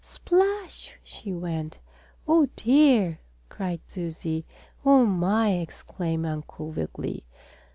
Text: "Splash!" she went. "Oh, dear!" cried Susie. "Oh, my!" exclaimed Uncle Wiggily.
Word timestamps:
"Splash!" 0.03 0.95
she 1.03 1.31
went. 1.31 1.77
"Oh, 2.27 2.47
dear!" 2.55 3.19
cried 3.49 3.81
Susie. 3.85 4.47
"Oh, 4.83 5.05
my!" 5.05 5.51
exclaimed 5.51 6.25
Uncle 6.25 6.71
Wiggily. 6.71 7.23